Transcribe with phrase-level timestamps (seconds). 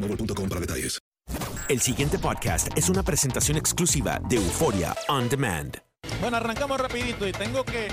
[0.00, 0.98] boostmobile.com para detalles.
[1.68, 5.76] El siguiente podcast es una presentación exclusiva de Euforia On Demand.
[6.20, 7.86] Bueno, arrancamos rapidito y tengo que,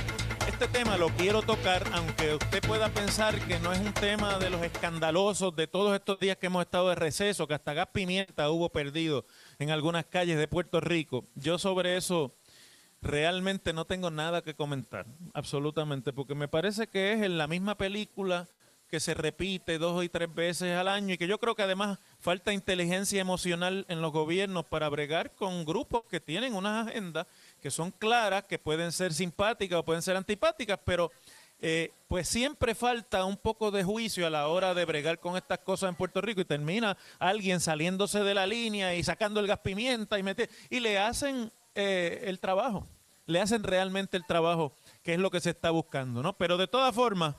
[0.47, 4.49] este tema lo quiero tocar, aunque usted pueda pensar que no es un tema de
[4.49, 8.49] los escandalosos de todos estos días que hemos estado de receso, que hasta gas pimienta
[8.49, 9.25] hubo perdido
[9.59, 11.25] en algunas calles de Puerto Rico.
[11.35, 12.35] Yo sobre eso
[13.01, 17.77] realmente no tengo nada que comentar, absolutamente, porque me parece que es en la misma
[17.77, 18.47] película
[18.89, 21.99] que se repite dos y tres veces al año y que yo creo que además
[22.19, 27.27] falta inteligencia emocional en los gobiernos para bregar con grupos que tienen unas agendas
[27.61, 31.11] que son claras, que pueden ser simpáticas o pueden ser antipáticas, pero
[31.59, 35.59] eh, pues siempre falta un poco de juicio a la hora de bregar con estas
[35.59, 39.59] cosas en Puerto Rico y termina alguien saliéndose de la línea y sacando el gas
[39.59, 42.87] pimienta y mete, y le hacen eh, el trabajo,
[43.25, 46.37] le hacen realmente el trabajo que es lo que se está buscando, ¿no?
[46.37, 47.35] Pero de todas formas,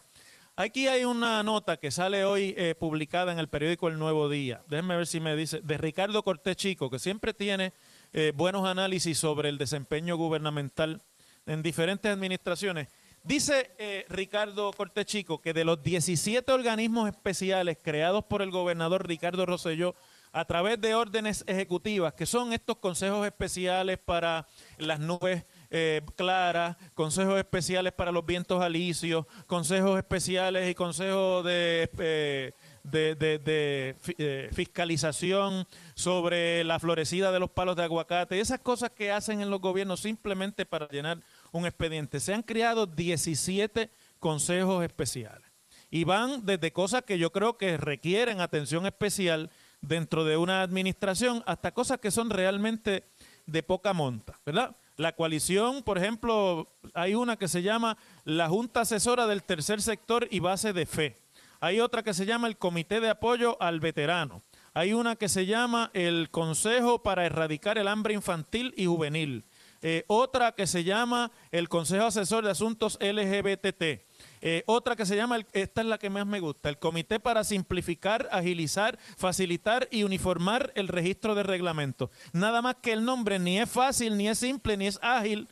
[0.61, 4.65] Aquí hay una nota que sale hoy eh, publicada en el periódico El Nuevo Día.
[4.67, 7.73] Déjenme ver si me dice, de Ricardo Cortés Chico, que siempre tiene
[8.13, 11.01] eh, buenos análisis sobre el desempeño gubernamental
[11.47, 12.89] en diferentes administraciones.
[13.23, 19.07] Dice eh, Ricardo Cortés Chico que de los 17 organismos especiales creados por el gobernador
[19.07, 19.95] Ricardo Rosselló
[20.33, 26.77] a través de órdenes ejecutivas, que son estos consejos especiales para las nubes eh, claras,
[26.95, 32.53] consejos especiales para los vientos alisios, consejos especiales y consejos de, eh,
[32.85, 39.13] de, de- eh, fiscalización sobre la florecida de los palos de aguacate, esas cosas que
[39.13, 41.21] hacen en los gobiernos simplemente para llenar
[41.53, 42.21] un expediente.
[42.21, 45.47] Se han creado 17 consejos especiales
[45.91, 51.43] y van desde cosas que yo creo que requieren atención especial dentro de una administración
[51.47, 53.05] hasta cosas que son realmente
[53.47, 54.77] de poca monta, ¿verdad?
[54.99, 60.27] La coalición, por ejemplo, hay una que se llama la Junta Asesora del Tercer Sector
[60.29, 61.17] y Base de Fe.
[61.61, 64.43] Hay otra que se llama el Comité de Apoyo al Veterano.
[64.75, 69.45] Hay una que se llama el Consejo para Erradicar el Hambre Infantil y Juvenil.
[69.81, 74.07] Eh, otra que se llama el Consejo Asesor de Asuntos LGBTT.
[74.41, 77.45] Eh, otra que se llama, esta es la que más me gusta, el Comité para
[77.45, 82.11] Simplificar, Agilizar, Facilitar y Uniformar el Registro de Reglamentos.
[82.33, 85.49] Nada más que el nombre ni es fácil, ni es simple, ni es ágil,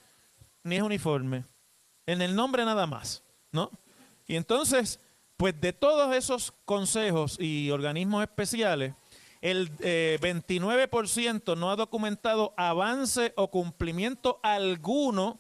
[0.62, 1.44] ni es uniforme.
[2.06, 3.22] En el nombre nada más,
[3.52, 3.70] ¿no?
[4.26, 5.00] Y entonces,
[5.36, 8.94] pues de todos esos consejos y organismos especiales,
[9.50, 15.38] el eh, 29% no ha documentado avance o cumplimiento alguno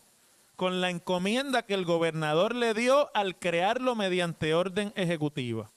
[0.54, 5.72] con la encomienda que el gobernador le dio al crearlo mediante orden ejecutiva.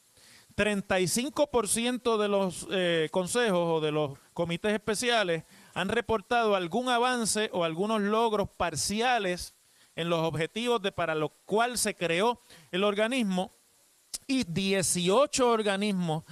[0.56, 5.44] 35% de los eh, consejos o de los comités especiales
[5.74, 9.56] han reportado algún avance o algunos logros parciales
[9.96, 12.42] en los objetivos de para lo cual se creó
[12.72, 13.54] el organismo
[14.30, 16.24] y 18 organismos,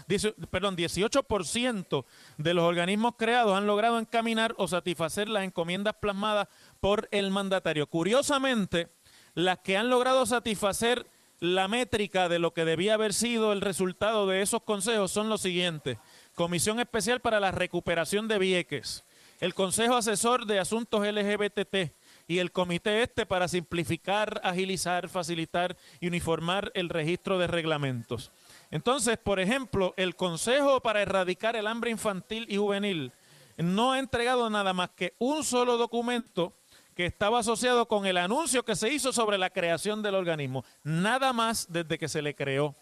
[0.52, 2.06] perdón, 18%
[2.38, 6.48] de los organismos creados han logrado encaminar o satisfacer las encomiendas plasmadas
[6.80, 7.88] por el mandatario.
[7.88, 8.90] Curiosamente,
[9.34, 11.08] las que han logrado satisfacer
[11.40, 15.42] la métrica de lo que debía haber sido el resultado de esos consejos son los
[15.42, 15.98] siguientes.
[16.36, 19.06] Comisión Especial para la Recuperación de Vieques,
[19.40, 21.97] el Consejo Asesor de Asuntos LGBT
[22.28, 28.32] y el Comité Este para simplificar, agilizar, facilitar y uniformar el registro de reglamentos.
[28.70, 33.14] Entonces, por ejemplo, el Consejo para Erradicar el Hambre Infantil y Juvenil
[33.58, 36.54] no ha entregado nada más que un solo documento
[36.96, 40.66] que estaba asociado con el anuncio que se hizo sobre la creación del organismo.
[40.84, 42.76] Nada más desde que se le creó.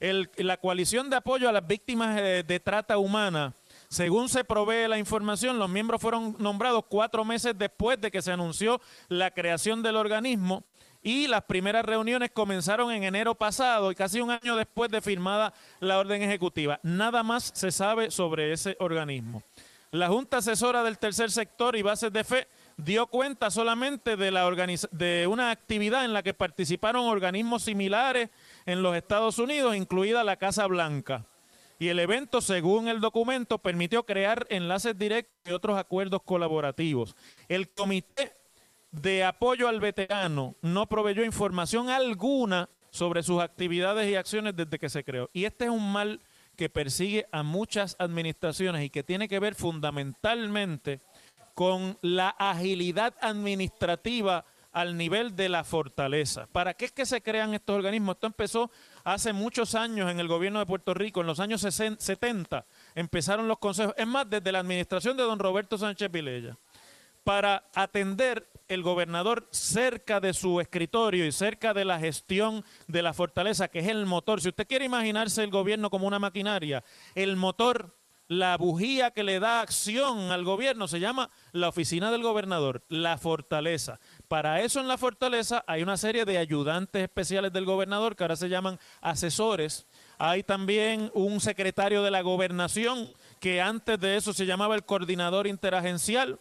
[0.00, 3.54] la coalición de apoyo a las víctimas de, de trata humana,
[3.88, 8.32] según se provee la información, los miembros fueron nombrados cuatro meses después de que se
[8.32, 10.62] anunció la creación del organismo
[11.02, 15.54] y las primeras reuniones comenzaron en enero pasado y casi un año después de firmada
[15.80, 16.80] la orden ejecutiva.
[16.82, 19.42] Nada más se sabe sobre ese organismo.
[19.90, 22.46] La Junta Asesora del Tercer Sector y Bases de Fe
[22.76, 24.50] dio cuenta solamente de, la
[24.90, 28.28] de una actividad en la que participaron organismos similares
[28.66, 31.24] en los Estados Unidos, incluida la Casa Blanca.
[31.78, 37.14] Y el evento, según el documento, permitió crear enlaces directos y otros acuerdos colaborativos.
[37.48, 38.32] El Comité
[38.90, 44.88] de Apoyo al Veterano no proveyó información alguna sobre sus actividades y acciones desde que
[44.88, 45.30] se creó.
[45.32, 46.20] Y este es un mal
[46.56, 51.00] que persigue a muchas administraciones y que tiene que ver fundamentalmente
[51.54, 56.46] con la agilidad administrativa al nivel de la fortaleza.
[56.46, 58.16] ¿Para qué es que se crean estos organismos?
[58.16, 58.70] Esto empezó
[59.12, 63.58] hace muchos años en el gobierno de Puerto Rico, en los años 70 empezaron los
[63.58, 66.56] consejos, es más, desde la administración de don Roberto Sánchez Vilella,
[67.24, 73.12] para atender el gobernador cerca de su escritorio y cerca de la gestión de la
[73.12, 74.40] fortaleza, que es el motor.
[74.40, 76.84] Si usted quiere imaginarse el gobierno como una maquinaria,
[77.14, 77.94] el motor
[78.28, 83.16] la bujía que le da acción al gobierno se llama la oficina del gobernador, la
[83.16, 84.00] fortaleza.
[84.28, 88.36] Para eso en la fortaleza hay una serie de ayudantes especiales del gobernador que ahora
[88.36, 89.86] se llaman asesores.
[90.18, 93.10] Hay también un secretario de la gobernación
[93.40, 96.38] que antes de eso se llamaba el coordinador interagencial.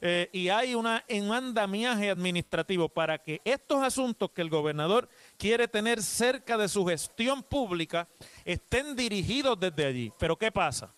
[0.00, 5.66] Eh, y hay una, un andamiaje administrativo para que estos asuntos que el gobernador quiere
[5.66, 8.06] tener cerca de su gestión pública
[8.44, 10.12] estén dirigidos desde allí.
[10.20, 10.94] Pero ¿qué pasa?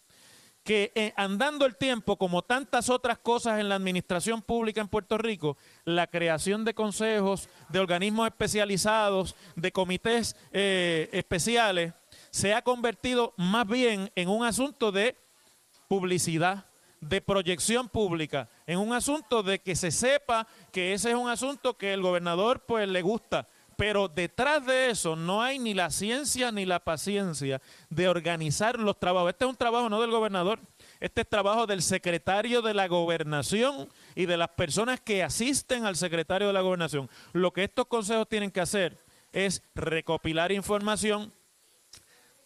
[0.67, 5.17] Que eh, andando el tiempo, como tantas otras cosas en la administración pública en Puerto
[5.17, 11.95] Rico, la creación de consejos, de organismos especializados, de comités eh, especiales,
[12.31, 15.17] se ha convertido más bien en un asunto de
[15.87, 16.67] publicidad,
[17.01, 21.79] de proyección pública, en un asunto de que se sepa que ese es un asunto
[21.79, 26.50] que el gobernador pues le gusta, pero detrás de eso no hay ni la ciencia
[26.50, 29.31] ni la paciencia de organizar los trabajos.
[29.31, 30.58] Este es un trabajo no del gobernador,
[30.99, 35.96] este es trabajo del secretario de la gobernación y de las personas que asisten al
[35.96, 37.11] secretario de la gobernación.
[37.32, 38.96] Lo que estos consejos tienen que hacer
[39.32, 41.32] es recopilar información,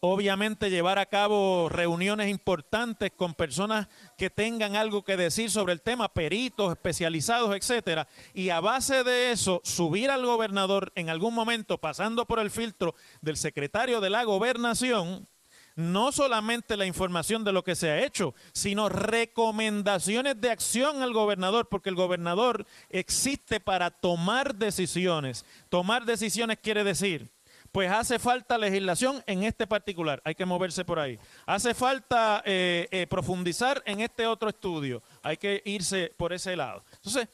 [0.00, 3.87] obviamente llevar a cabo reuniones importantes con personas
[4.17, 9.31] que tengan algo que decir sobre el tema, peritos especializados, etcétera, y a base de
[9.31, 14.25] eso subir al gobernador en algún momento pasando por el filtro del secretario de la
[14.25, 15.29] gobernación
[15.76, 21.12] no solamente la información de lo que se ha hecho, sino recomendaciones de acción al
[21.14, 25.47] gobernador, porque el gobernador existe para tomar decisiones.
[25.71, 27.30] Tomar decisiones quiere decir
[27.72, 31.18] pues hace falta legislación en este particular, hay que moverse por ahí.
[31.46, 36.84] Hace falta eh, eh, profundizar en este otro estudio, hay que irse por ese lado.
[36.94, 37.28] Entonces,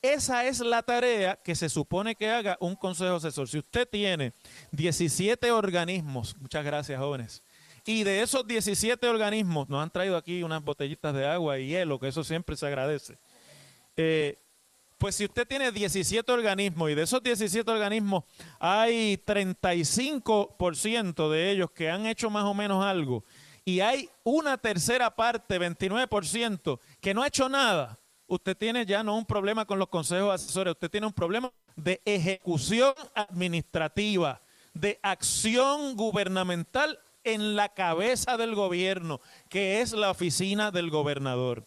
[0.00, 3.48] esa es la tarea que se supone que haga un consejo asesor.
[3.48, 4.32] Si usted tiene
[4.72, 7.42] 17 organismos, muchas gracias jóvenes,
[7.84, 11.98] y de esos 17 organismos, nos han traído aquí unas botellitas de agua y hielo,
[11.98, 13.18] que eso siempre se agradece.
[13.96, 14.38] Eh,
[15.02, 18.22] pues si usted tiene 17 organismos y de esos 17 organismos
[18.60, 23.24] hay 35% de ellos que han hecho más o menos algo
[23.64, 29.16] y hay una tercera parte, 29%, que no ha hecho nada, usted tiene ya no
[29.16, 34.40] un problema con los consejos asesores, usted tiene un problema de ejecución administrativa,
[34.72, 41.66] de acción gubernamental en la cabeza del gobierno, que es la oficina del gobernador.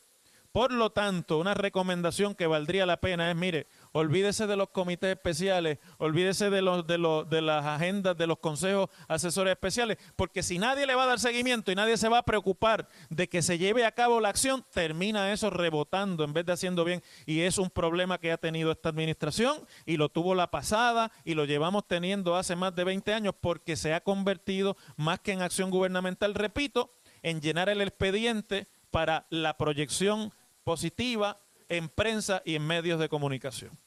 [0.55, 5.09] Por lo tanto, una recomendación que valdría la pena es, mire, olvídese de los comités
[5.09, 10.43] especiales, olvídese de, los, de, los, de las agendas de los consejos asesores especiales, porque
[10.43, 13.41] si nadie le va a dar seguimiento y nadie se va a preocupar de que
[13.41, 17.03] se lleve a cabo la acción, termina eso rebotando en vez de haciendo bien.
[17.25, 21.33] Y es un problema que ha tenido esta administración y lo tuvo la pasada y
[21.33, 25.41] lo llevamos teniendo hace más de 20 años porque se ha convertido más que en
[25.41, 26.93] acción gubernamental, repito,
[27.23, 30.31] en llenar el expediente para la proyección
[30.65, 33.79] positiva en prensa y en medios de comunicación.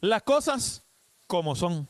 [0.00, 0.86] Las cosas
[1.26, 1.88] como son.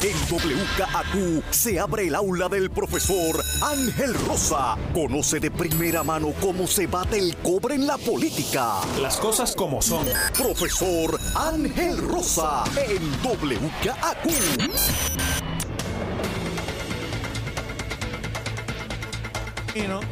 [0.00, 4.76] En WKAQ se abre el aula del profesor Ángel Rosa.
[4.94, 8.80] Conoce de primera mano cómo se bate el cobre en la política.
[9.00, 10.06] Las cosas como son.
[10.34, 14.28] Profesor Ángel Rosa en WKAQ.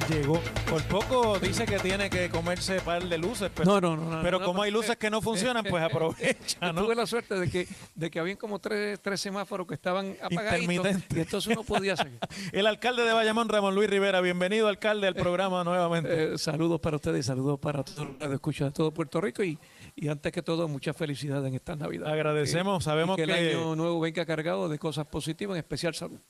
[0.09, 0.41] Llegó.
[0.69, 4.41] Por poco dice que tiene que comerse par de luces, pero, no, no, no, pero
[4.43, 6.73] como hay luces que no funcionan, pues aprovecha.
[6.75, 10.97] Tuve la suerte de que, de que habían como tres, tres semáforos que estaban apagaditos
[11.15, 12.19] y entonces uno podía seguir.
[12.53, 16.35] El alcalde de Bayamón, Ramón Luis Rivera, bienvenido alcalde al programa nuevamente.
[16.35, 19.59] Eh, saludos para ustedes, saludos para todos los que escuchan de todo Puerto Rico y,
[19.97, 22.09] y antes que todo, mucha felicidad en esta Navidad.
[22.09, 26.21] Agradecemos, sabemos que, que, el año nuevo venga cargado de cosas positivas, en especial salud.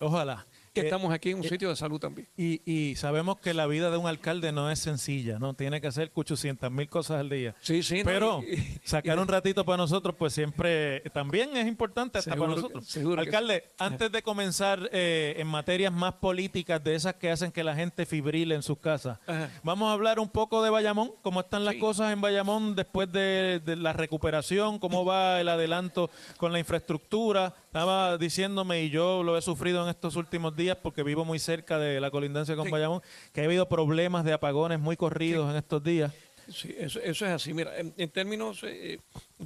[0.00, 0.46] Ojalá
[0.80, 2.28] que estamos aquí en un sitio de salud también.
[2.36, 5.54] Y, y, sabemos que la vida de un alcalde no es sencilla, ¿no?
[5.54, 7.54] Tiene que hacer 800 mil cosas al día.
[7.60, 8.02] Sí, sí.
[8.04, 8.42] Pero
[8.84, 12.96] sacar un ratito para nosotros, pues siempre también es importante hasta para nosotros.
[13.18, 17.74] Alcalde, antes de comenzar eh, en materias más políticas, de esas que hacen que la
[17.74, 19.18] gente fibrile en sus casas,
[19.62, 23.60] vamos a hablar un poco de Bayamón, cómo están las cosas en Bayamón después de,
[23.64, 27.54] de la recuperación, cómo va el adelanto con la infraestructura.
[27.66, 31.78] Estaba diciéndome, y yo lo he sufrido en estos últimos días, porque vivo muy cerca
[31.78, 33.00] de la colindancia con Bayamón,
[33.32, 36.12] que ha habido problemas de apagones muy corridos en estos días.
[36.50, 37.52] Sí, eso, es así.
[37.52, 39.00] Mira, en, términos, eh,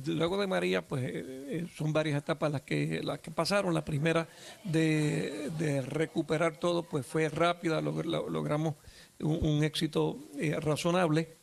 [0.07, 3.75] luego de María, pues eh, eh, son varias etapas las que, las que pasaron.
[3.75, 4.29] La primera
[4.62, 8.76] de, recuperar todo, pues fue rápida, logramos
[9.19, 10.19] un, éxito
[10.61, 11.37] razonable.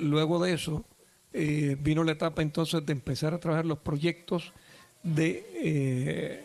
[0.00, 0.84] luego de eso,
[1.32, 4.52] vino la etapa entonces de empezar a trabajar los proyectos
[5.04, 6.44] de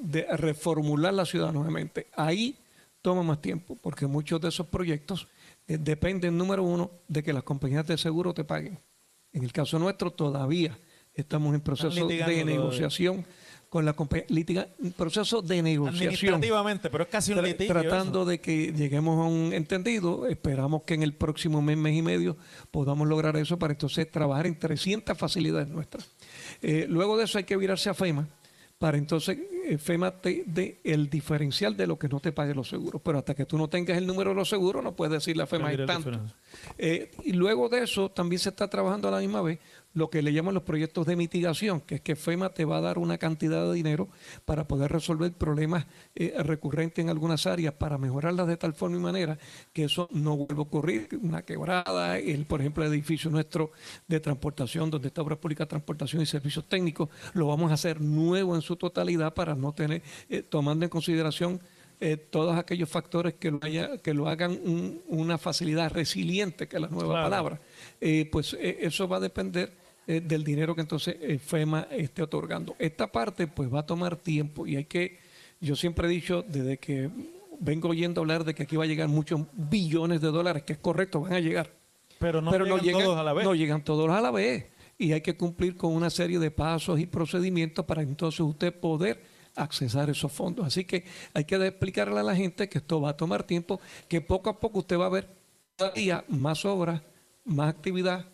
[0.00, 2.08] de reformular la ciudad nuevamente.
[2.14, 2.58] Ahí
[3.02, 5.28] toma más tiempo, porque muchos de esos proyectos
[5.66, 8.78] eh, dependen, número uno, de que las compañías de seguro te paguen.
[9.32, 10.78] En el caso nuestro, todavía
[11.14, 13.24] estamos en proceso de negociación
[13.68, 16.34] con la compañía, proceso de negociación.
[16.34, 17.72] Administrativamente, pero es casi un litigio.
[17.72, 22.02] Tratando de que lleguemos a un entendido, esperamos que en el próximo mes, mes y
[22.02, 22.36] medio,
[22.72, 26.10] podamos lograr eso para entonces trabajar en 300 facilidades nuestras.
[26.62, 28.28] Eh, luego de eso hay que virarse a FEMA
[28.80, 32.70] para entonces eh, FEMA te dé el diferencial de lo que no te pague los
[32.70, 33.02] seguros.
[33.04, 35.46] Pero hasta que tú no tengas el número de los seguros, no puedes decirle a
[35.46, 36.18] FEMA es tanto.
[36.78, 39.58] Eh, y luego de eso, también se está trabajando a la misma vez
[39.92, 42.80] lo que le llaman los proyectos de mitigación, que es que FEMA te va a
[42.80, 44.08] dar una cantidad de dinero
[44.44, 49.00] para poder resolver problemas eh, recurrentes en algunas áreas, para mejorarlas de tal forma y
[49.00, 49.38] manera
[49.72, 51.08] que eso no vuelva a ocurrir.
[51.22, 53.72] Una quebrada, el, por ejemplo, el edificio nuestro
[54.06, 58.54] de transportación, donde está Obras Públicas, Transportación y Servicios Técnicos, lo vamos a hacer nuevo
[58.54, 61.60] en su totalidad para no tener, eh, tomando en consideración
[62.02, 64.58] eh, todos aquellos factores que lo, haya, que lo hagan
[65.08, 67.60] una facilidad resiliente, que es la nueva palabra.
[68.32, 72.76] pues eso va a depender eh, del dinero que entonces el FEMA esté otorgando.
[72.78, 75.18] Esta parte pues va a tomar tiempo y hay que,
[75.60, 77.10] yo siempre he dicho desde que
[77.60, 80.78] vengo oyendo hablar de que aquí va a llegar muchos billones de dólares, que es
[80.78, 81.70] correcto, van a llegar.
[82.18, 83.44] Pero no, llegan, todos a la vez.
[83.44, 84.66] No llegan todos a la vez.
[84.98, 89.22] Y hay que cumplir con una serie de pasos y procedimientos para entonces usted poder
[89.54, 90.66] accesar esos fondos.
[90.66, 94.20] Así que hay que explicarle a la gente que esto va a tomar tiempo, que
[94.20, 95.28] poco a poco usted va a ver
[95.94, 97.00] día más obras,
[97.44, 98.26] más actividad,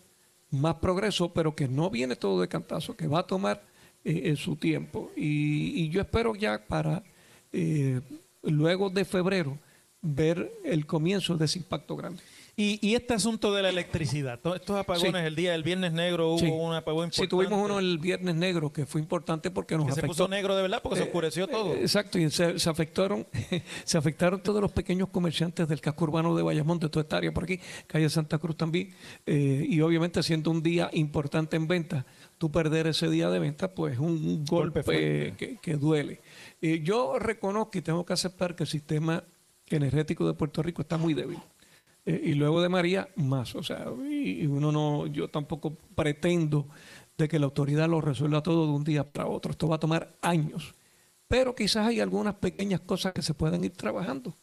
[0.51, 3.63] más progreso, pero que no viene todo de cantazo, que va a tomar
[4.03, 5.11] eh, su tiempo.
[5.15, 7.03] Y, yo espero ya para
[7.51, 8.01] eh,
[8.43, 9.57] luego de febrero
[10.01, 12.21] ver el comienzo de ese impacto grande.
[12.59, 16.67] Y, este asunto de la electricidad, todos estos apagones, el día del Viernes Negro hubo
[16.67, 17.25] un apagón importante.
[17.25, 20.07] Sí, tuvimos uno el Viernes Negro que fue importante porque nos que afectó.
[20.07, 21.75] se puso negro de verdad porque se eh, oscureció todo.
[21.75, 23.27] exacto, y se, afectaron
[23.83, 27.31] se afectaron todos los pequeños comerciantes del casco urbano de Bayamón, de toda esta área
[27.31, 28.91] por aquí, calle Santa Cruz también,
[29.27, 32.07] eh, y obviamente siendo un día importante en venta,
[32.39, 34.81] tú perder ese día de venta, pues un, un golpe,
[35.61, 36.21] que, duele.
[36.59, 39.23] Eh, yo reconozco y tengo que aceptar que el sistema
[39.67, 41.37] energético de Puerto Rico está muy débil.
[42.07, 43.53] Eh, y luego de María, más.
[43.55, 46.67] O sea, y, uno no, yo tampoco pretendo
[47.17, 49.51] de que la autoridad lo resuelva todo de un día para otro.
[49.51, 50.73] Esto va a tomar años.
[51.27, 54.37] Pero quizás hay algunas pequeñas cosas que se pueden ir trabajando.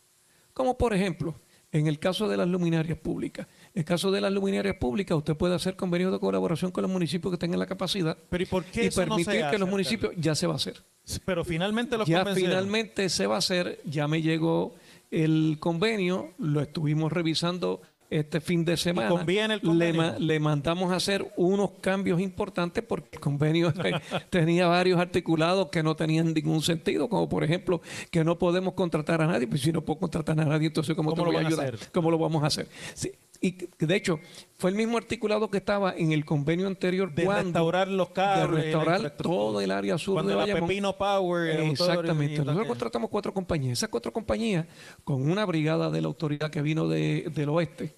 [0.52, 1.40] Como por ejemplo,
[1.72, 5.34] en el caso de las luminarias públicas, En el caso de las luminarias públicas, usted
[5.34, 8.64] puede hacer convenios de colaboración con los municipios que tengan la capacidad Pero ¿y por
[8.66, 10.84] qué y eso no se permitir que los municipios ya se va a hacer.
[11.24, 14.74] Pero finalmente los Ya finalmente se va a hacer, ya me llegó
[15.22, 17.80] el convenio, lo estuvimos revisando
[18.10, 19.08] este fin de semana.
[19.08, 20.02] conviene el le, convenio?
[20.02, 23.92] ma- le mandamos a hacer unos cambios importantes porque el convenio te-
[24.30, 27.80] tenía varios articulados que no tenían ningún sentido, como por ejemplo
[28.10, 31.10] que no podemos contratar a nadie, pues si no puedo contratar a nadie, entonces ¿cómo,
[31.10, 31.74] ¿Cómo te lo voy a a ayudar?
[31.74, 31.88] hacer?
[31.92, 32.68] ¿Cómo lo vamos a hacer?
[32.94, 33.10] Sí,
[33.46, 34.18] y de hecho
[34.56, 38.14] fue el mismo articulado que estaba en el convenio anterior de cuando- restaurar los de
[38.14, 40.68] cables, la restaurar todo el área sur Cuando de la Bayamón.
[40.68, 42.38] Pepino Power, Exactamente.
[42.38, 43.78] Nosotros contratamos cuatro compañías.
[43.78, 44.66] Esas cuatro compañías,
[45.04, 47.94] con una brigada de la autoridad que vino de- del oeste,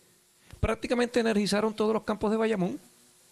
[0.60, 2.80] prácticamente energizaron todos los campos de Bayamón.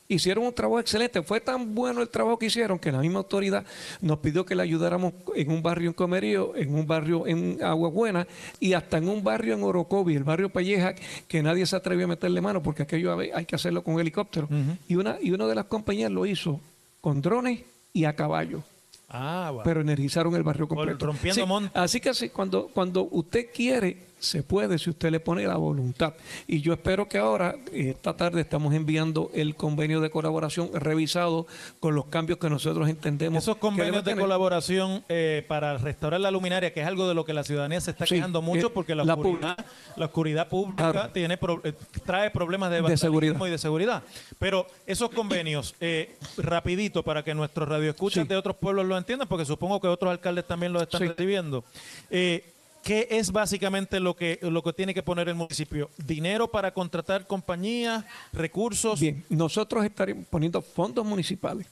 [0.06, 1.22] Hicieron un trabajo excelente.
[1.22, 3.64] Fue tan bueno el trabajo que hicieron que la misma autoridad
[4.02, 7.88] nos pidió que le ayudáramos en un barrio en Comerío, en un barrio en Agua
[7.88, 8.26] Buena
[8.60, 10.94] y hasta en un barrio en Orocovi, el barrio Pelleja,
[11.26, 14.46] que nadie se atrevió a meterle mano porque aquello hay que hacerlo con helicóptero.
[14.88, 16.60] y, una, y una de las compañías lo hizo
[17.00, 17.60] con drones
[17.94, 18.62] y a caballo
[19.08, 19.62] Ah, va.
[19.62, 21.06] pero energizaron el barrio Por- completo.
[21.06, 21.70] rompiendo Sí.
[21.72, 26.14] Así que así, cuando, cuando usted quiere, se puede si usted le pone la voluntad.
[26.46, 31.46] Y yo espero que ahora, esta tarde, estamos enviando el convenio de colaboración revisado
[31.80, 33.42] con los cambios que nosotros entendemos.
[33.42, 37.24] Esos que convenios de colaboración eh, para restaurar la luminaria, que es algo de lo
[37.24, 39.66] que la ciudadanía se está Sí, quejando mucho eh, porque la, la oscuridad,
[39.96, 41.10] la oscuridad pública Claro.
[41.12, 41.74] tiene pro- eh,
[42.06, 43.38] trae problemas de, De seguridad.
[43.46, 44.02] y de seguridad.
[44.38, 48.28] Pero esos convenios, eh, rapidito, para que nuestros radioescuchas Sí.
[48.28, 51.08] de otros pueblos lo entiendan, porque supongo que otros alcaldes también lo están Sí.
[51.08, 51.64] recibiendo.
[52.10, 52.52] Eh,
[52.84, 55.90] ¿Qué es básicamente lo que, lo que tiene que poner el municipio?
[55.96, 58.04] ¿Dinero para contratar compañías?
[58.32, 59.00] ¿Recursos?
[59.00, 61.66] Bien, nosotros estaremos poniendo fondos municipales,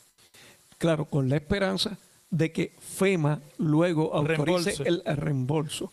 [0.78, 1.98] claro, con la esperanza
[2.30, 5.92] de que FEMA luego autorice el reembolso.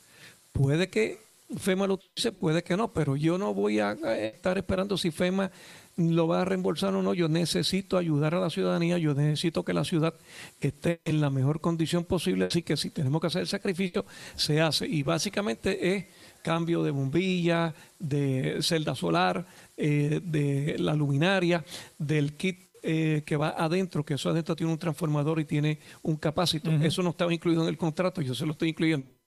[0.53, 1.19] Puede que
[1.57, 5.11] FEMA lo utilice, puede que no, pero yo no voy a a estar esperando si
[5.11, 5.51] FEMA
[5.99, 7.13] lo va a reembolsar o no.
[7.13, 10.13] Yo necesito ayudar a la ciudadanía, yo necesito que la ciudad
[10.61, 14.61] esté en la mejor condición posible, así que si tenemos que hacer el sacrificio, se
[14.61, 14.87] hace.
[14.87, 16.05] Y básicamente es
[16.41, 21.63] cambio de bombilla, de celda solar, eh, de la luminaria,
[21.97, 26.15] del kit eh, que va adentro, que eso adentro tiene un transformador y tiene un
[26.15, 26.73] capacitor.
[26.81, 29.18] Eso no estaba incluido en el contrato, yo se lo estoy incluyendo.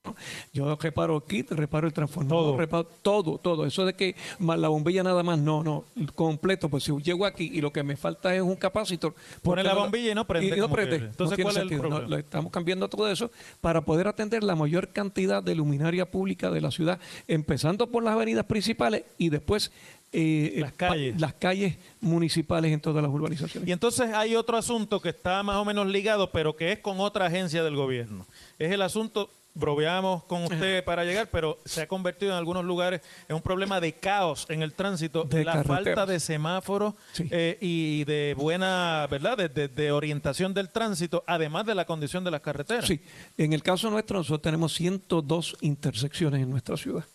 [0.51, 2.57] Yo reparo el kit, reparo el transformador, Todo.
[2.57, 3.65] reparo todo, todo.
[3.65, 6.67] Eso de que más la bombilla nada más, no, no, completo.
[6.69, 9.13] Pues si llego aquí y lo que me falta es un capacitor.
[9.41, 10.99] ¿por Pone la bombilla y no prende, Y, no prende.
[10.99, 11.69] No Entonces, ¿cuál es el.
[11.71, 12.07] No, problema?
[12.07, 16.61] lo estamos cambiando todo eso para poder atender la mayor cantidad de luminaria pública de
[16.61, 19.71] la ciudad, empezando por las avenidas principales y después
[20.11, 21.19] eh, Las pa- calles.
[21.19, 23.67] las calles municipales en todas las urbanizaciones.
[23.67, 26.99] Y entonces hay otro asunto que está más o menos ligado, pero que es con
[26.99, 28.27] otra agencia del gobierno.
[28.59, 33.01] Es el asunto, broveamos con usted para llegar, pero se ha convertido en algunos lugares
[33.29, 35.83] en un problema de caos en el tránsito, De la carreteras.
[35.85, 37.27] falta de semáforos Sí.
[37.29, 42.23] eh, y de buena, ¿verdad?, de, de- de orientación del tránsito, además de la condición
[42.23, 42.85] de las carreteras.
[42.87, 42.99] Sí,
[43.37, 47.05] en el caso nuestro nosotros tenemos 102 intersecciones en nuestra ciudad.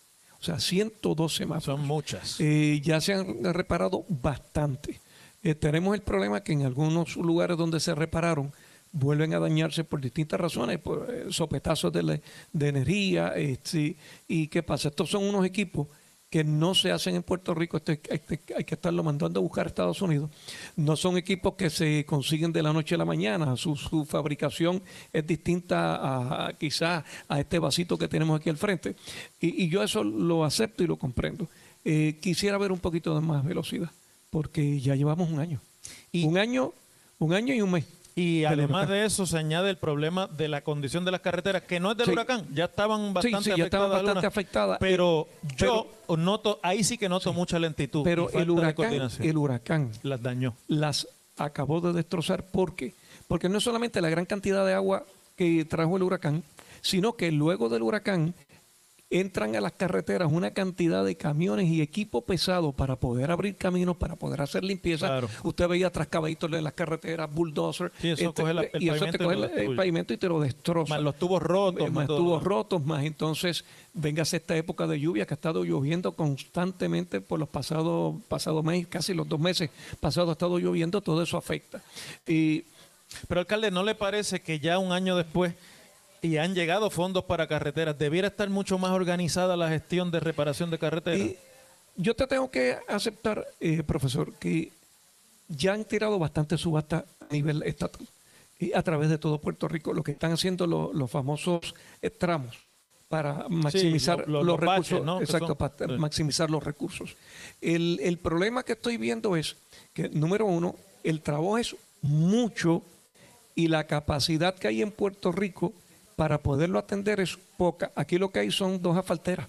[0.41, 1.65] O sea, 102 semáforos.
[1.65, 2.37] Son muchas.
[2.41, 5.01] Eh, ya se han reparado bastante.
[5.43, 8.53] Eh, tenemos el problema que en algunos lugares donde se repararon
[8.93, 12.21] vuelven a dañarse por distintas razones, por eh, sopetazos de, la-
[12.53, 13.29] de energía.
[13.37, 13.97] este,
[14.27, 14.89] ¿Y qué pasa?
[14.89, 15.89] Estos son unos equipos
[16.31, 19.65] que no se hacen en Puerto Rico, este- este- hay que estarlo mandando a buscar
[19.65, 20.31] a Estados Unidos.
[20.77, 24.83] No son equipos que se consiguen de la noche a la mañana, su, su fabricación
[25.11, 28.95] es distinta a, a quizás a este vasito que tenemos aquí al frente.
[29.41, 31.49] Y, y yo eso lo acepto y lo comprendo.
[31.83, 33.91] Eh, quisiera ver un poquito de más velocidad,
[34.29, 35.63] porque ya llevamos un año.
[36.13, 36.75] Y- un año,
[37.21, 37.87] un año y un mes.
[38.19, 41.79] Y además de eso se añade el problema de la condición de las carreteras, que
[41.79, 42.13] no es del Sí.
[42.13, 44.79] huracán, ya estaban bastante sí, ya estaban afectadas bastante algunas, afectadas.
[44.81, 48.03] Pero Eh, yo noto, ahí sí que noto mucha lentitud.
[48.03, 50.55] Pero el huracán, el huracán las dañó.
[50.67, 52.43] las acabó de destrozar.
[52.45, 52.95] ¿Por qué?
[53.29, 55.05] Porque no es solamente la gran cantidad de agua
[55.37, 56.43] que trajo el huracán,
[56.81, 58.35] sino que luego del huracán
[59.11, 63.97] entran a las carreteras una cantidad de camiones y equipo pesado para poder abrir caminos,
[63.97, 65.07] para poder hacer limpieza.
[65.07, 65.29] Claro.
[65.45, 69.07] Usted veía atrás caballitos en las carreteras, bulldozer, Sí, eso coge la- el y eso
[69.07, 70.93] te coge el- pavimento y te lo destroza.
[70.95, 71.89] Más los tubos rotos.
[71.89, 72.19] Eh, más todo.
[72.19, 77.39] tubos rotos, más entonces véngase esta época de lluvia que ha estado lloviendo constantemente por
[77.41, 81.83] los pasados pasados meses, casi los dos meses pasados ha estado lloviendo, todo eso afecta.
[82.27, 82.65] Y
[83.27, 85.55] Pero alcalde, ¿no le parece que ya un año después
[86.23, 90.71] y han llegado fondos para carreteras, debiera estar mucho más organizada la gestión de reparación
[90.71, 91.19] de carreteras?
[91.21, 91.37] Y
[91.97, 94.73] yo te tengo que aceptar, eh, profesor, que
[95.49, 98.07] ya han tirado bastante subasta a nivel estatal
[98.59, 102.11] y a través de todo Puerto Rico, lo que están haciendo lo- los famosos eh,
[102.11, 102.57] tramos.
[103.09, 105.23] para maximizar lo- lo- los baches, recursos.
[105.23, 105.99] Exacto, son- para sí.
[105.99, 107.17] maximizar los recursos.
[107.63, 109.57] El, el problema que estoy viendo es
[109.95, 112.83] que, número uno, el trabajo es mucho
[113.55, 115.73] y la capacidad que hay en Puerto Rico
[116.19, 117.93] para poderlo atender es poca.
[117.95, 119.47] Aquí lo que hay son dos asfalteras.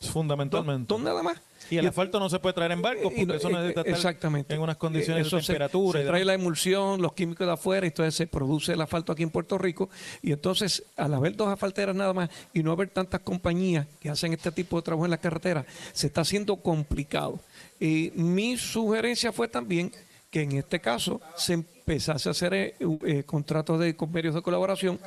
[0.00, 0.86] Fundamentalmente.
[0.86, 1.38] Dos, dos nada más.
[1.70, 3.80] Y el Y- asfalto no se puede traer en barco porque y eso eh, necesita
[3.80, 4.54] estar exactamente.
[4.54, 5.98] en unas condiciones Eso de se- temperatura.
[6.00, 9.12] Se, y trae la emulsión, los químicos de afuera, y entonces se produce el asfalto
[9.12, 9.88] aquí en Puerto Rico.
[10.22, 14.32] Y entonces, al haber dos asfalteras nada más y no haber tantas compañías que hacen
[14.34, 17.38] este tipo de trabajo en la carretera, se está haciendo complicado.
[17.78, 19.90] Y mi sugerencia fue también
[20.30, 24.98] que en este caso se empezase a hacer eh, eh, contratos de convenios de colaboración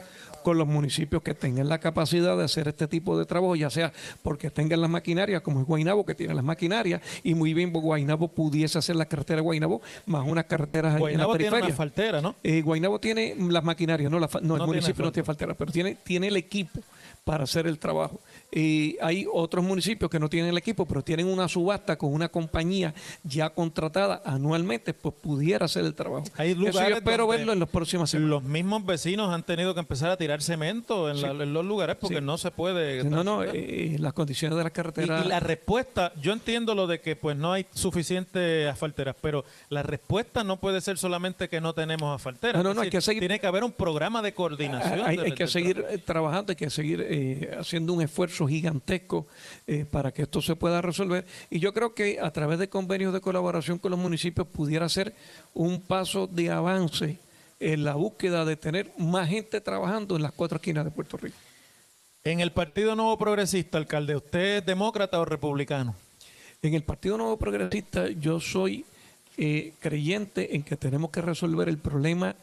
[0.43, 3.91] con los municipios que tengan la capacidad de hacer este tipo de trabajo, ya sea
[4.21, 8.27] porque tengan las maquinarias, como es Guainabo, que tiene las maquinarias, y muy bien Guainabo
[8.27, 11.65] pudiese hacer la carretera de Guainabo, más unas carreteras en la tiene periferia.
[11.65, 12.35] una faltera, ¿no?
[12.43, 15.53] Eh, Guaynabo tiene las maquinarias, no, la no, el No tiene municipio no tiene faltera,
[15.53, 16.81] pero tiene, tiene el equipo
[17.23, 18.19] para hacer el trabajo.
[18.51, 22.29] Y hay otros municipios que no tienen el equipo, pero tienen una subasta con una
[22.29, 26.25] compañía ya contratada anualmente, pues pudiera hacer el trabajo.
[26.37, 28.29] Hay Eso lugares yo espero verlo en las próximas semanas.
[28.29, 31.95] Los mismos vecinos han tenido que empezar a tirar cemento en, la- en los lugares
[31.99, 32.21] porque Sí.
[32.23, 33.03] no se puede.
[33.03, 35.23] No, no, eh, las condiciones de la carretera.
[35.25, 39.81] y la respuesta, yo entiendo lo de que pues no hay suficientes asfalteras, pero la
[39.83, 42.61] respuesta no puede ser solamente que no tenemos asfalteras.
[42.61, 45.01] No, no, no, hay que seguir- Tiene que haber un programa de coordinación.
[45.05, 49.27] Hay, del- hay que seguir eh, trabajando, hay que seguir eh, haciendo un esfuerzo gigantesco
[49.67, 51.25] eh, para que esto se pueda resolver.
[51.49, 55.13] Y yo creo que a través de convenios de colaboración con los municipios pudiera ser
[55.53, 57.19] un paso de avance
[57.59, 61.37] en la búsqueda de tener más gente trabajando en las cuatro esquinas de Puerto Rico.
[62.23, 65.95] En el Partido Nuevo Progresista, alcalde, ¿usted es demócrata o republicano?
[66.61, 68.85] En el Partido Nuevo Progresista yo soy
[69.35, 72.35] eh, creyente en que tenemos que resolver el problema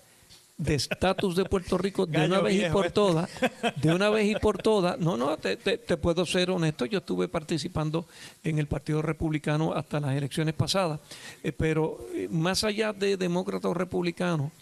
[0.60, 2.94] de estatus de Puerto Rico de Gallo una vez y por este.
[2.94, 3.30] todas,
[3.76, 4.98] de una vez y por todas.
[4.98, 8.06] No, no, te, te- te puedo ser honesto, yo estuve participando
[8.44, 11.00] en el Partido Republicano hasta las elecciones pasadas,
[11.42, 14.52] eh, pero eh, más allá de demócrata o republicano,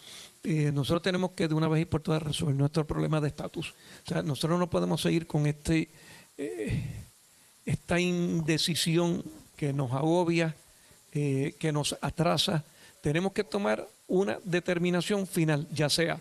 [0.43, 3.73] eh, nosotros tenemos que de una vez y por todas resolver nuestro problema de estatus.
[4.05, 5.89] O sea, nosotros no podemos seguir con este...
[6.37, 6.83] eh,
[7.65, 9.23] esta indecisión
[9.55, 10.55] que nos agobia,
[11.11, 12.63] que nos atrasa,
[13.01, 16.19] tenemos que tomar una determinación final, ya sea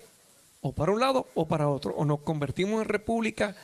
[0.61, 3.55] o para un lado o para otro, o nos convertimos en república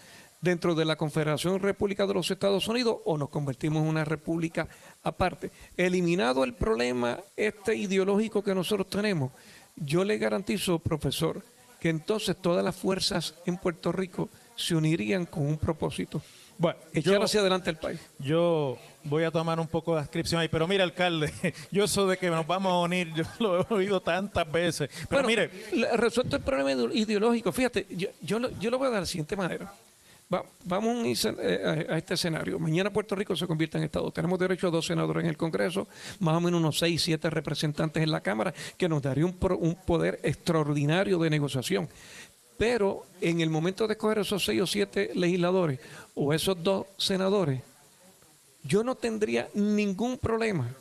[0.41, 4.69] dentro de la Confederación República de los Estados Unidos o nos convertimos en una república
[5.03, 5.51] aparte.
[5.77, 9.33] Eliminado el problema este ideológico que nosotros tenemos,
[9.77, 11.43] yo le garantizo, profesor,
[11.81, 16.23] que entonces todas las fuerzas en Puerto Rico se unirían con un propósito.
[16.59, 17.99] Bueno, echar yo- hacia adelante el país.
[18.21, 21.33] Yo voy a tomar un poco de ascripción ahí, pero mire, alcalde,
[21.71, 24.89] yo eso de que nos vamos a unir, yo lo he oído tantas veces.
[25.09, 25.51] Pero Bueno, mire,
[25.97, 27.53] resuelto el problema ide- ideológico.
[27.53, 29.73] Fíjate, yo, yo, lo, yo lo voy a dar de la siguiente manera.
[30.33, 32.59] Va- vamos a, eh, a- este escenario.
[32.59, 34.11] Mañana Puerto Rico se convierte en Estado.
[34.11, 35.87] Tenemos derecho a dos senadores en el Congreso,
[36.21, 39.75] más o menos unos seis, siete representantes en la Cámara, que nos daría un, un
[39.75, 41.89] poder extraordinario de negociación.
[42.57, 45.81] Pero en el momento de escoger esos seis o siete legisladores
[46.15, 47.61] o esos dos senadores,
[48.65, 50.75] yo no tendría ningún problema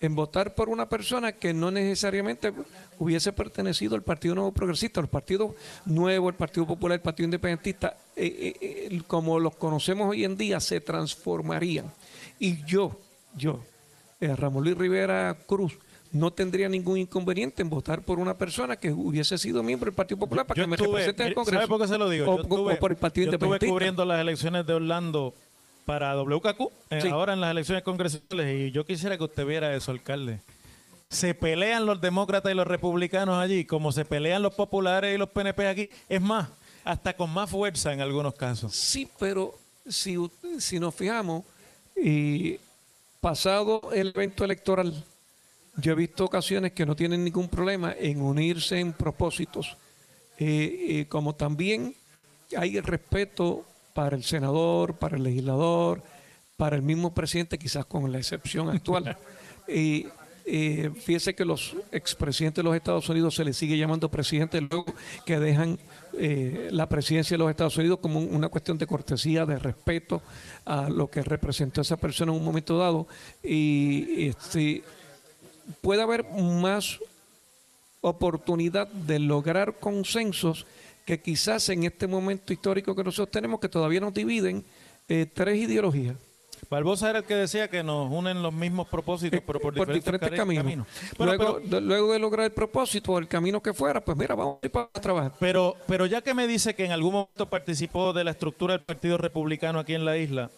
[0.00, 2.52] en votar por una persona que no necesariamente
[2.98, 5.54] hubiese pertenecido al Partido Nuevo Progresista, al Partido
[5.86, 10.36] Nuevo, el Partido Popular, el Partido Independentista, eh, eh, eh, como los conocemos hoy en
[10.36, 11.90] día, se transformarían.
[12.38, 13.00] Y yo,
[13.34, 13.60] yo,
[14.20, 15.78] eh, Ramón Luis Rivera Cruz,
[16.12, 20.18] no tendría ningún inconveniente en votar por una persona que hubiese sido miembro del Partido
[20.18, 21.56] Popular para yo que me estuve, represente en el Congreso.
[21.58, 22.32] ¿sabe por qué se lo digo?
[22.32, 23.72] O, Yo o por el Partido yo estuve Independentista.
[23.72, 25.34] cubriendo las elecciones de Orlando
[25.86, 27.08] para WKQ, eh, Sí.
[27.08, 30.40] ahora en las elecciones congresuales, y yo quisiera que usted viera eso, alcalde.
[31.08, 35.30] Se pelean los demócratas y los republicanos allí, como se pelean los populares y los
[35.30, 35.88] PNP aquí.
[36.08, 36.48] Es más,
[36.84, 38.74] hasta con más fuerza en algunos casos.
[38.74, 39.54] Sí, pero
[39.88, 40.16] si,
[40.58, 41.44] si nos fijamos,
[41.96, 42.58] y
[43.20, 45.04] pasado el evento electoral,
[45.76, 49.76] yo he visto ocasiones que no tienen ningún problema en unirse en propósitos,
[50.38, 51.94] Eh, eh, como también
[52.58, 53.64] hay el respeto
[53.96, 56.02] para el senador, para el legislador,
[56.56, 59.16] para el mismo presidente, quizás con la excepción actual.
[59.68, 60.06] Y
[60.44, 64.84] eh, fíjese que los expresidentes de los Estados Unidos se les sigue llamando presidente luego
[65.24, 65.76] que dejan
[66.16, 70.22] eh, la presidencia de los Estados Unidos como un- una cuestión de cortesía, de respeto
[70.64, 73.08] a lo que representó esa persona en un momento dado.
[73.42, 74.84] Y este,
[75.80, 77.00] puede haber más
[78.00, 80.64] oportunidad de lograr consensos
[81.06, 84.64] que quizás en este momento histórico que nosotros tenemos, que todavía nos dividen
[85.08, 86.16] eh, tres ideologías.
[86.68, 90.86] Barbosa era el que decía que nos unen los mismos propósitos, pero por, diferentes, caminos.
[91.16, 94.72] luego, luego de lograr el propósito, el camino que fuera, pues mira, vamos a ir
[94.72, 95.32] para trabajar.
[95.38, 98.84] Pero, pero ya que me dice que en algún momento participó de la estructura del
[98.84, 100.50] Partido Republicano aquí en la isla,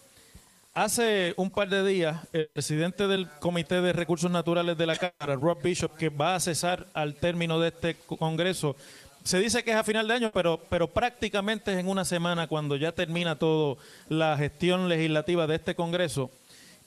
[0.75, 5.35] Hace un par de días, el presidente del Comité de Recursos Naturales de la Cámara,
[5.35, 8.75] Rob Bishop, que va a cesar al término de este Congreso,
[9.23, 12.47] se dice que es a final de año, pero, pero prácticamente es en una semana
[12.47, 13.77] cuando ya termina todo
[14.07, 16.31] la gestión legislativa de este Congreso,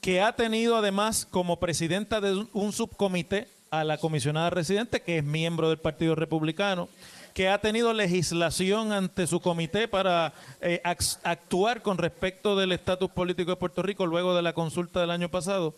[0.01, 5.23] que ha tenido además como presidenta de un subcomité a la comisionada residente, que es
[5.23, 6.89] miembro del Partido Republicano,
[7.33, 10.81] que ha tenido legislación ante su comité para eh,
[11.23, 15.29] actuar con respecto del estatus político de Puerto Rico luego de la consulta del año
[15.29, 15.73] pasado,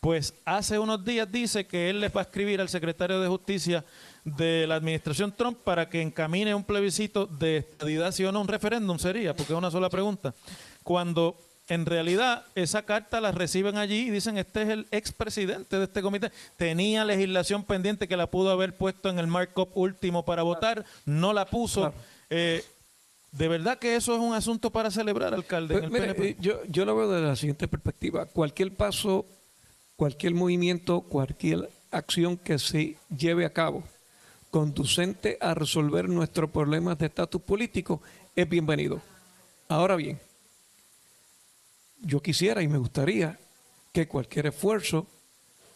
[0.00, 3.84] pues hace unos días dice que él le va a escribir al secretario de Justicia
[4.24, 8.48] de la administración Trump para que encamine un plebiscito de estadidad, si o no, un
[8.48, 10.34] referéndum sería, porque es una sola pregunta.
[10.82, 11.36] Cuando
[11.68, 16.02] en realidad esa carta la reciben allí y dicen este es el expresidente de este
[16.02, 16.32] comité.
[16.56, 21.32] Tenía legislación pendiente que la pudo haber puesto en el markup último para votar, no
[21.32, 21.94] la puso.
[22.28, 22.64] Eh,
[23.32, 25.88] de verdad que eso es un asunto para celebrar, alcalde.
[25.92, 28.26] Eh, yo, yo lo veo desde la siguiente perspectiva.
[28.26, 29.24] Cualquier paso,
[29.94, 33.84] cualquier movimiento, cualquier acción que se lleve a cabo
[34.50, 38.02] conducente a resolver nuestros problemas de estatus político
[38.34, 39.00] es bienvenido.
[39.68, 40.18] Ahora bien,
[42.00, 43.38] yo quisiera y me gustaría
[43.92, 45.06] que cualquier esfuerzo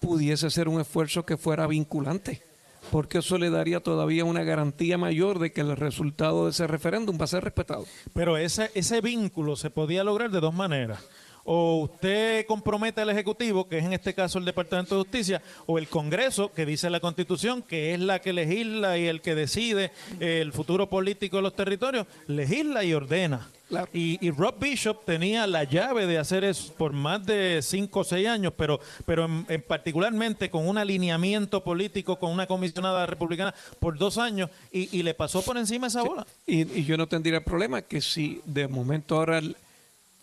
[0.00, 2.42] pudiese ser un esfuerzo que fuera vinculante,
[2.90, 7.18] porque eso le daría todavía una garantía mayor de que el resultado de ese referéndum
[7.18, 7.86] va a ser respetado.
[8.12, 11.02] Pero ese, ese vínculo se podía lograr de dos maneras
[11.44, 15.78] o usted compromete al Ejecutivo, que es en este caso el Departamento de Justicia, o
[15.78, 19.92] el Congreso, que dice la Constitución, que es la que legisla y el que decide
[20.20, 23.48] el futuro político de los territorios, legisla y ordena.
[23.92, 28.28] Y, Rob Bishop tenía la llave de hacer eso por más de cinco o seis
[28.28, 34.18] años, pero, pero en, particularmente con un alineamiento político con una comisionada republicana por dos
[34.18, 36.26] años y, le pasó por encima esa bola.
[36.46, 39.56] Y, y, yo no tendría problema que si de momento ahora el,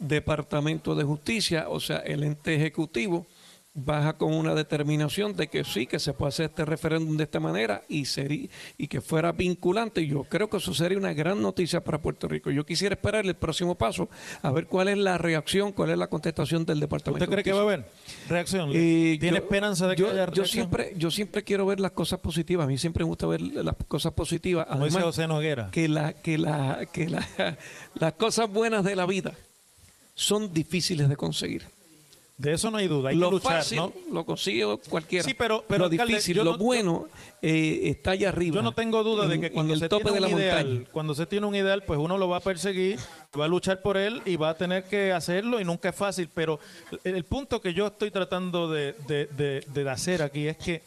[0.01, 3.27] Departamento de Justicia, o sea, el ente ejecutivo,
[3.73, 7.39] baja con una determinación de que sí, que se puede hacer este referéndum de esta
[7.39, 10.05] manera y, sería, y que fuera vinculante.
[10.05, 12.51] Yo creo que eso sería una gran noticia para Puerto Rico.
[12.51, 14.09] Yo quisiera esperar el próximo paso,
[14.41, 17.23] a ver cuál es la reacción, cuál es la contestación del Departamento.
[17.23, 17.85] ¿Usted cree que va a haber
[18.27, 18.71] reacción?
[18.71, 20.45] ¿Tiene esperanza de que haya reacción?
[20.45, 22.65] Yo siempre, yo siempre quiero ver las cosas positivas.
[22.65, 24.67] A mí siempre me gusta ver las cosas positivas.
[24.69, 25.69] Además, José Noguera.
[25.71, 27.25] Que, la, que, la, que la,
[27.95, 29.33] las cosas buenas de la vida
[30.15, 31.63] son difíciles de conseguir.
[32.41, 33.93] De eso no hay duda, hay lo que luchar, fácil, ¿no?
[34.11, 35.23] Lo consigue cualquiera.
[35.23, 37.07] Sí, pero, pero lo difícil, lo bueno
[37.39, 38.55] eh, está allá arriba.
[38.55, 41.45] Yo no tengo duda de que cuando se tope tiene un ideal, cuando se tiene
[41.45, 42.97] un ideal, pues uno lo va a perseguir,
[43.39, 46.29] va a luchar por él y va a tener que hacerlo y nunca es fácil.
[46.33, 46.59] Pero
[47.03, 50.81] el, punto que yo estoy tratando de, de, de hacer aquí es que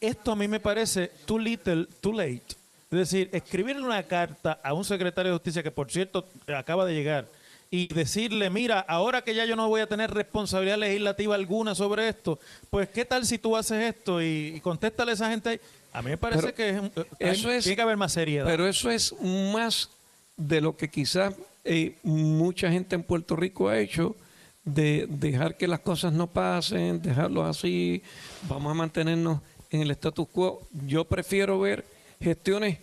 [0.00, 2.42] esto a mí me parece too little, too late.
[2.90, 6.94] Es decir, escribirle una carta a un secretario de justicia que, por cierto, acaba de
[6.94, 7.28] llegar
[7.70, 12.08] y decirle, mira, ahora que ya yo no voy a tener responsabilidad legislativa alguna sobre
[12.08, 15.60] esto, pues qué tal si tú haces esto y, y contéstale a esa gente ahí.
[15.92, 16.76] A mí me parece que es,
[17.18, 18.46] eso es, tiene que haber más seriedad.
[18.46, 19.88] Pero eso es más
[20.36, 24.16] de lo que quizás eh, mucha gente en Puerto Rico ha hecho,
[24.64, 28.02] de dejar que las cosas no pasen, dejarlo así,
[28.48, 30.66] vamos a mantenernos en el status quo.
[30.86, 31.84] Yo prefiero ver
[32.20, 32.78] gestiones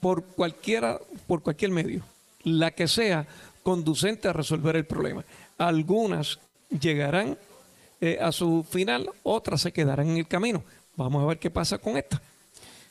[0.00, 2.02] por cualquiera, por cualquier medio,
[2.44, 3.26] la que sea,
[3.62, 5.24] conducente a resolver el problema.
[5.58, 7.36] Algunas llegarán
[8.00, 10.62] eh, a su final, otras se quedarán en el camino.
[10.96, 12.20] Vamos a ver qué pasa con esta.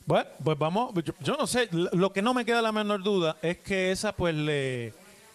[0.05, 3.60] Bueno, pues vamos, yo, no sé, lo que no me queda la menor duda es
[3.60, 4.93] que esa pues le,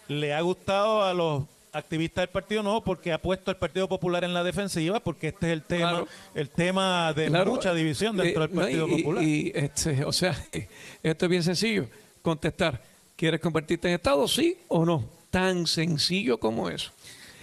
[0.09, 4.23] le ha gustado a los activistas del Partido Nuevo porque ha puesto al Partido Popular
[4.23, 8.51] en la defensiva porque este es el tema el tema de mucha división dentro del
[8.51, 9.23] eh, Partido Popular.
[9.23, 10.35] Y, este, o sea,
[11.03, 11.87] esto es bien sencillo,
[12.21, 12.81] contestar,
[13.15, 15.05] ¿quieres convertirte en Estado sí o no?
[15.35, 16.91] Tan sencillo como eso.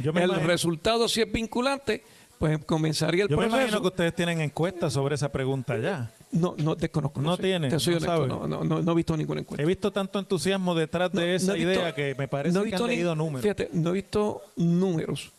[0.03, 2.03] el resultado, si es vinculante,
[2.39, 3.51] pues comenzaría el yo proceso.
[3.51, 6.11] Yo me imagino que ustedes tienen encuestas sobre esa pregunta ya.
[6.31, 7.21] No, no desconozco.
[7.21, 7.69] No, tiene.
[7.69, 9.63] No, no, no, he visto ninguna encuesta.
[9.63, 13.43] He visto tanto entusiasmo detrás de esa idea que me parece que han leído números.
[13.43, 15.31] Fíjate, no he visto números,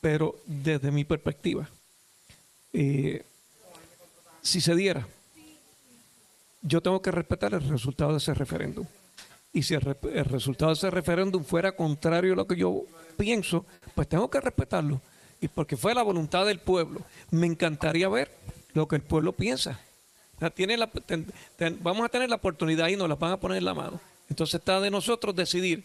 [0.00, 1.68] pero desde mi perspectiva,
[2.72, 3.22] eh,
[4.40, 5.06] si se diera,
[6.62, 8.86] yo tengo que respetar el resultado de ese referéndum.
[9.52, 9.82] Y si el,
[10.24, 12.82] resultado de ese referéndum fuera contrario a lo que yo
[13.16, 15.00] pienso, pues tengo que respetarlo.
[15.40, 17.00] Y porque fue la voluntad del pueblo.
[17.30, 18.30] Me encantaría ver
[18.74, 19.80] lo que el pueblo piensa.
[20.54, 20.90] tiene la,
[21.80, 24.00] vamos a tener la oportunidad y nos la van a poner en la mano.
[24.28, 25.84] Entonces está de nosotros decidir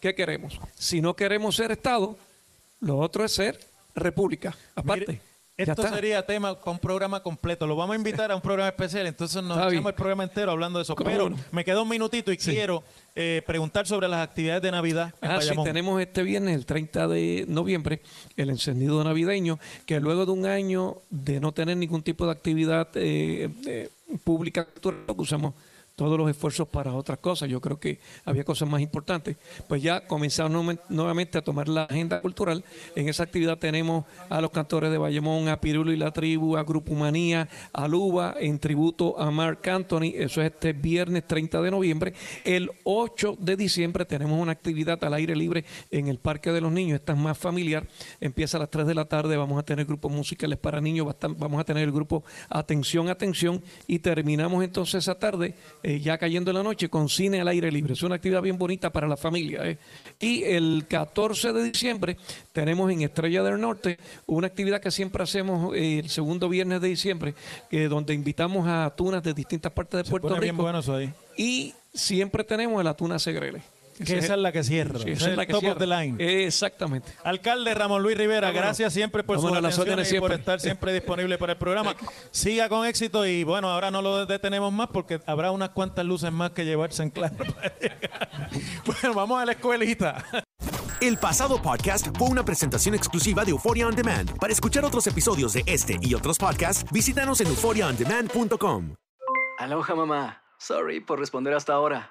[0.00, 0.60] qué queremos.
[0.74, 2.18] Si no queremos ser Estado,
[2.80, 3.60] lo otro es ser
[3.94, 4.56] República.
[4.74, 5.20] Aparte.
[5.56, 7.66] Esto sería tema con un programa completo.
[7.66, 9.68] Lo vamos a invitar a un programa especial, entonces nos bien.
[9.68, 10.96] echamos el programa entero hablando de eso.
[10.96, 11.36] ¿Cómo Pero no?
[11.52, 12.82] me queda un minutito y quiero
[13.14, 17.06] eh, preguntar sobre las actividades de Navidad en Ah, sí, tenemos este viernes, el 30
[17.06, 18.02] de noviembre,
[18.36, 22.88] el encendido navideño, que luego de un año de no tener ningún tipo de actividad
[22.94, 23.90] eh, eh,
[24.24, 25.54] pública, que usamos
[25.96, 27.48] todos los esfuerzos para otras cosas.
[27.48, 29.36] Yo creo que había cosas más importantes.
[29.68, 32.64] Pues ya comenzamos nuevamente- a tomar la agenda cultural.
[32.96, 36.64] En esa actividad tenemos a los cantores de Bayamón, a Pirulo y la Tribu, a
[36.64, 40.12] Grupo Humanía, a Luba, en tributo a Mark Anthony.
[40.14, 42.14] Eso es este viernes 30 de noviembre.
[42.44, 46.72] El 8 de diciembre tenemos una actividad al aire libre en el Parque de los
[46.72, 46.96] Niños.
[47.00, 47.86] Esta es más familiar.
[48.20, 49.36] Empieza a las 3 de la tarde.
[49.36, 51.06] Vamos a tener grupos musicales para niños.
[51.38, 53.62] Vamos a tener el grupo Atención, Atención.
[53.86, 55.54] Y terminamos entonces esa tarde,
[55.86, 57.92] eh, ya cayendo en la noche, con cine al aire libre.
[57.92, 59.60] Es una actividad bien bonita para la familia.
[59.68, 59.76] eh.
[60.18, 62.16] Y el 14 de diciembre
[62.54, 66.88] tenemos en Estrella del Norte una actividad que siempre hacemos eh, el segundo viernes de
[66.88, 67.34] diciembre,
[67.70, 70.62] que donde invitamos a tunas de distintas partes de Puerto Pone bien Rico.
[70.62, 71.12] bueno eso ahí.
[71.36, 73.60] Y siempre tenemos la tuna Segrele.
[73.94, 74.98] Que esa es la que cierra.
[74.98, 75.74] Sí, Esa es la que top cierra.
[75.74, 76.44] of the line.
[76.44, 77.12] Exactamente.
[77.22, 78.62] Alcalde Ramón Luis Rivera, Vámonos.
[78.62, 81.94] gracias siempre por Vámonos sus atenciones y por estar siempre disponible para el programa.
[82.30, 86.32] Siga con éxito y bueno, ahora no lo detenemos más porque habrá unas cuantas luces
[86.32, 87.36] más que llevarse en claro.
[88.86, 90.24] bueno, vamos a la escuelita.
[91.00, 94.38] El pasado podcast fue una presentación exclusiva de Euphoria On Demand.
[94.38, 98.94] Para escuchar otros episodios de este y otros podcasts, visítanos en euphoriaondemand.com.
[99.58, 100.42] Aloha mamá.
[100.58, 102.10] Sorry por responder hasta ahora.